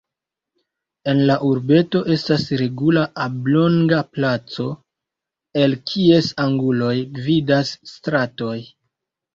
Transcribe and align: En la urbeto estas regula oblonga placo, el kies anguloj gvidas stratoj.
En 1.11 1.19
la 1.31 1.35
urbeto 1.49 2.01
estas 2.15 2.47
regula 2.63 3.05
oblonga 3.27 4.01
placo, 4.17 4.69
el 5.67 5.79
kies 5.93 6.35
anguloj 6.49 6.93
gvidas 7.21 7.77
stratoj. 7.97 8.61